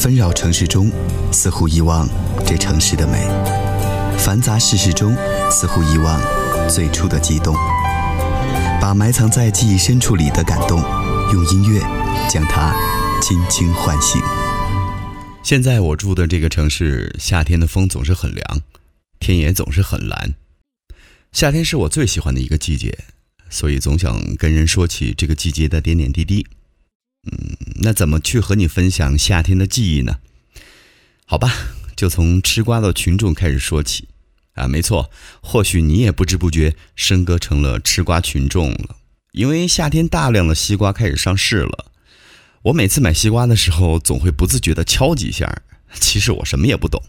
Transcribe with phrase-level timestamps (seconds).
[0.00, 0.90] 纷扰城市中，
[1.30, 2.08] 似乎遗忘
[2.46, 3.18] 这城市的美；
[4.18, 5.14] 繁杂世事中，
[5.50, 6.18] 似乎遗忘
[6.70, 7.54] 最初的激动。
[8.80, 10.80] 把埋藏在记忆深处里的感动，
[11.34, 11.82] 用音乐
[12.30, 12.74] 将它
[13.20, 14.18] 轻轻唤醒。
[15.42, 18.62] 现在我住的这个城市，夏天的风总是很凉，
[19.18, 20.32] 天也总是很蓝。
[21.30, 23.00] 夏天是我最喜欢的一个季节，
[23.50, 26.46] 所以总想跟人说起这个季节的点点滴滴。
[27.24, 30.18] 嗯，那怎么去和你分享夏天的记忆呢？
[31.26, 31.52] 好吧，
[31.94, 34.08] 就从吃瓜的群众开始说起。
[34.54, 38.96] 啊，没错，或许你也不知不觉升格成了吃瓜群众了，
[39.32, 41.86] 因为夏天大量的西瓜开始上市了。
[42.62, 45.62] 我每次买西瓜的时候，总会不自觉地敲几下。
[45.94, 47.02] 其实我什么也不懂，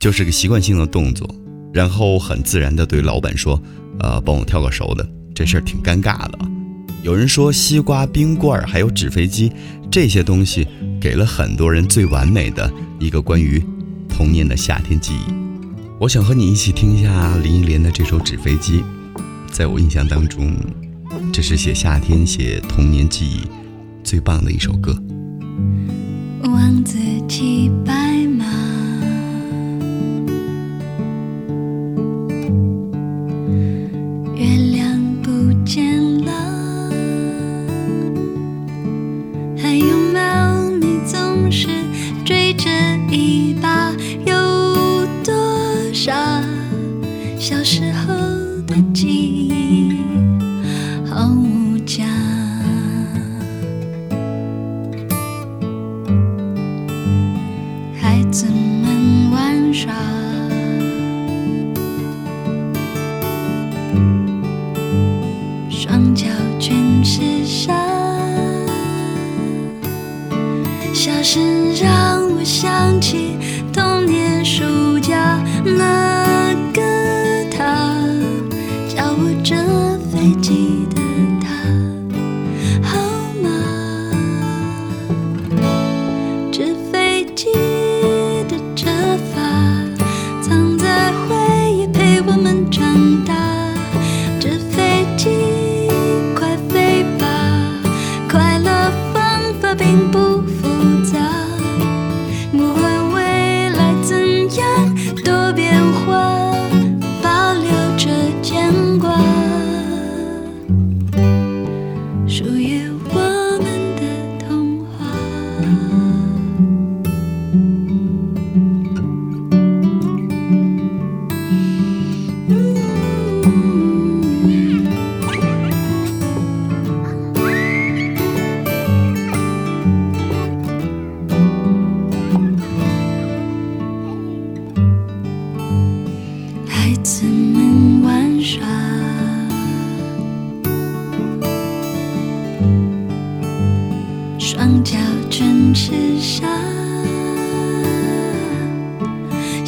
[0.00, 1.32] 就是个习惯性的动作，
[1.72, 3.62] 然后很自然地对老板说
[4.00, 6.53] ：“呃，帮我挑个熟的。”这事儿挺尴尬的。
[7.04, 9.52] 有人说，西瓜、冰棍还有纸飞机
[9.90, 10.66] 这些东西，
[10.98, 13.62] 给了很多人最完美的一个关于
[14.08, 15.34] 童年的夏天记忆。
[16.00, 18.80] 我想和你一起听一下林忆莲的这首《纸飞机》。
[19.52, 20.56] 在我印象当中，
[21.30, 23.42] 这是写夏天、写童年记忆
[24.02, 24.96] 最棒的一首歌。
[26.42, 26.96] 王子
[27.28, 27.93] 骑白
[48.92, 49.98] 记忆
[51.08, 52.04] 毫无价。
[58.00, 59.92] 孩子们玩耍，
[65.70, 66.26] 双脚
[66.58, 67.74] 全是沙。
[70.92, 71.42] 笑声
[71.80, 73.36] 让我想起
[73.72, 76.03] 童年暑假，那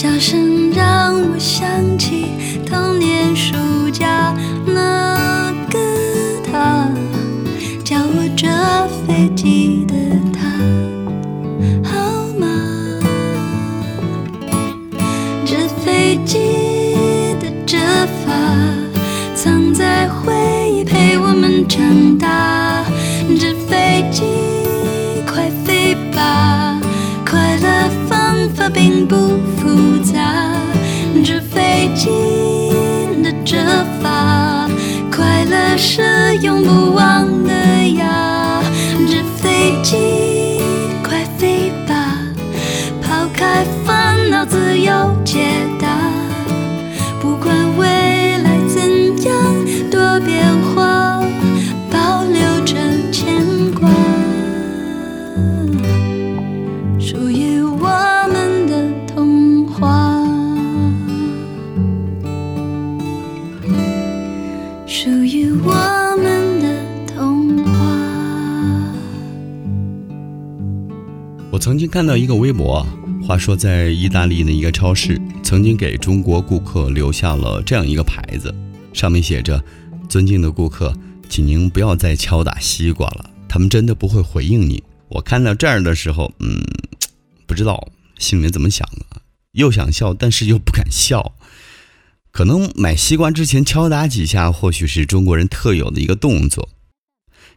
[0.00, 1.68] 笑声让我想
[1.98, 2.24] 起
[2.64, 3.54] 童年暑
[3.92, 4.34] 假，
[4.64, 5.78] 那个
[6.50, 6.90] 他
[7.84, 8.48] 教我折
[9.06, 10.09] 飞机的
[72.00, 72.82] 看到一个微博，
[73.22, 78.54] 话说在意大利的一个超市，曾经给中国顾客留下了这样一个牌子，
[78.94, 79.62] 上面写着
[80.08, 80.96] ：“尊敬的顾客，
[81.28, 86.64] 请您不要再敲打西瓜了，他们真的不会回应你。”我看到这儿的时候，嗯，
[87.46, 87.88] 不知道
[88.18, 89.20] 心里面怎么想的，
[89.52, 91.34] 又想笑，但是又不敢笑。
[92.30, 96.66] 可能买西瓜之前敲打几下，或许是中国人特有的一个动作。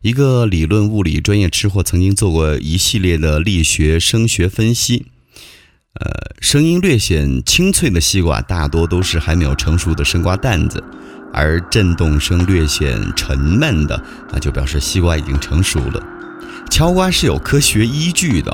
[0.04, 5.06] 一个理论物理专业吃货曾经做过一系列的力学声学分析。
[5.94, 10.78] 呃，声音略显清脆的西瓜，大多都是还没有成熟的生瓜蛋子；
[11.32, 14.04] 而震动声略显沉闷的，
[14.34, 16.04] 那就表示西瓜已经成熟了。
[16.70, 18.52] 敲瓜是有科学依据的，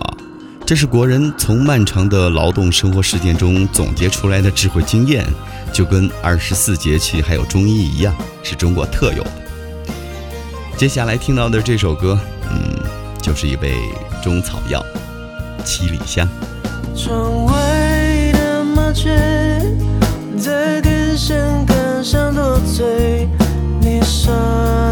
[0.68, 5.26] 这是国人从漫长的劳动生活实践中总结出来的智慧经验，
[5.74, 9.49] 就跟二十四节气还有中医一样，是中国特有的。
[10.80, 12.18] 接下来听到的这首歌，
[12.50, 12.80] 嗯，
[13.22, 13.74] 就是一味
[14.24, 14.82] 中草药——
[15.66, 16.26] 七里香。
[16.96, 19.10] 窗外的麻雀
[20.38, 23.28] 在电线杆上多嘴，
[23.82, 24.34] 你说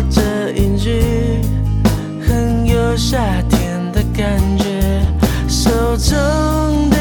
[0.09, 1.39] 这一句
[2.21, 5.01] 很有夏天的感觉。
[5.47, 6.96] 手中的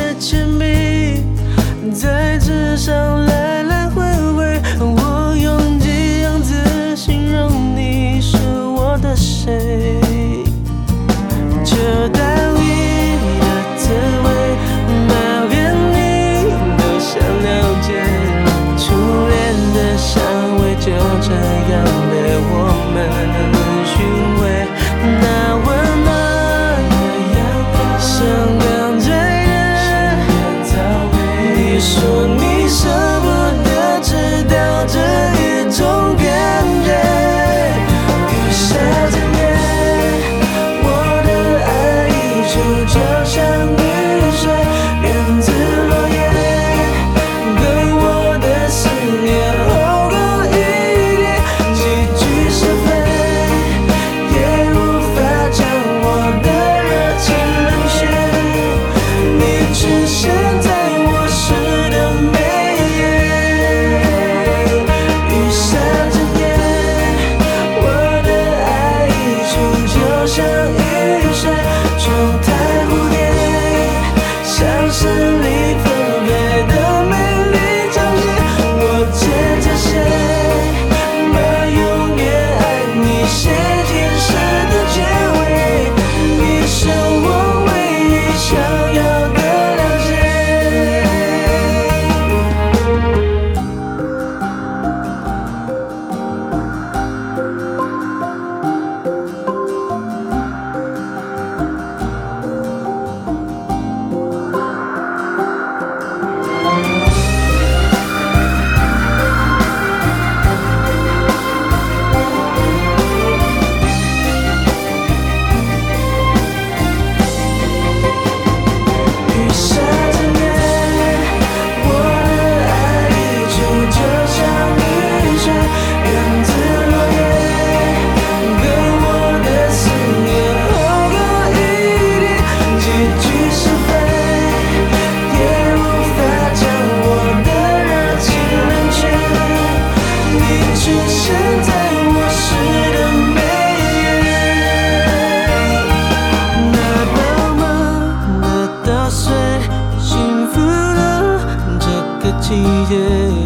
[152.49, 152.55] 季
[152.89, 153.46] 节，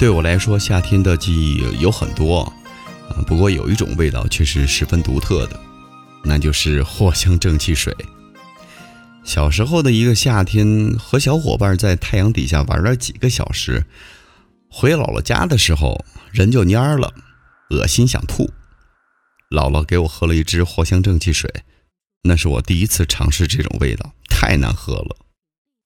[0.00, 2.40] 对我来说，夏天的记忆有很多，
[3.10, 5.60] 啊，不过有一种味道却是十分独特的，
[6.24, 7.94] 那就是藿香正气水。
[9.24, 13.84] 小时候的一个夏天，和小伙伴在太阳底下玩了几个小时，
[14.70, 16.02] 回姥姥家的时候
[16.32, 17.12] 人就蔫了，
[17.68, 18.50] 恶心想吐。
[19.50, 21.52] 姥姥给我喝了一支藿香正气水，
[22.22, 25.14] 那是我第一次尝试这种味道，太难喝了。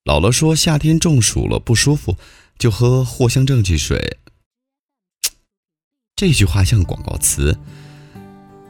[0.05, 2.17] 姥姥说夏天中暑了不舒服，
[2.59, 4.19] 就喝藿香正气水。
[6.17, 7.59] 这句话像广告词，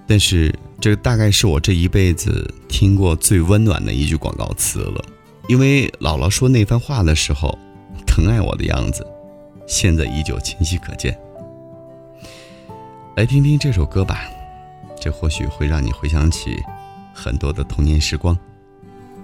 [0.07, 5.05] 但是这大概是我这一辈子听过最温暖的一句广告词了。
[5.49, 7.59] 因为姥姥说那番话的时候，
[8.07, 9.07] 疼爱我的样子，
[9.67, 11.19] 现在依旧清晰可见。
[13.17, 14.29] 来听听这首歌吧，
[15.01, 16.57] 这或许会让你回想起
[17.13, 18.37] 很多的童年时光。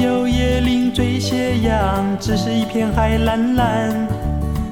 [0.00, 4.08] 没有椰林缀斜阳，只是一片海蓝蓝。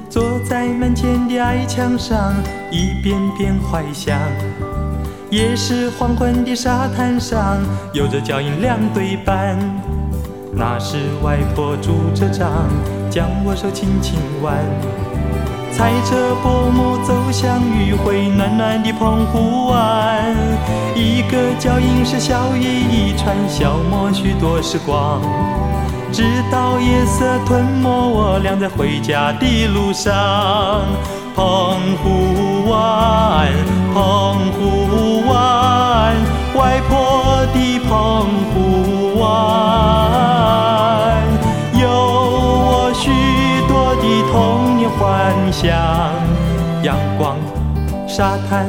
[0.09, 2.33] 坐在门前的矮墙上，
[2.71, 4.17] 一遍遍怀想。
[5.29, 7.59] 也是黄昏的沙滩上，
[7.93, 9.55] 有着脚印两对半。
[10.51, 12.49] 那时外婆拄着杖，
[13.11, 14.57] 将我手轻轻挽。
[15.71, 20.35] 踩着薄暮走向余晖，暖暖的澎湖湾。
[20.95, 23.98] 一个脚印是笑语一串，消磨
[24.29, 25.19] 许多时光。
[26.11, 26.21] 直
[26.51, 30.13] 到夜色吞没我俩在回家的路上。
[31.35, 33.49] 澎湖湾，
[33.91, 36.15] 澎湖湾，
[36.55, 39.27] 外婆的澎湖湾，
[41.81, 43.09] 有我许
[43.67, 45.73] 多的童年幻想，
[46.83, 47.35] 阳光、
[48.07, 48.67] 沙滩、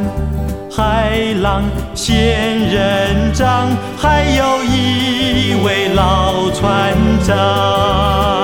[0.71, 6.95] 海浪仙人掌还有一位老船
[7.27, 8.40] 长。